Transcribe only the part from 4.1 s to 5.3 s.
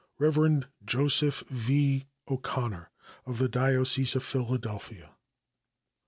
of Philadelphia.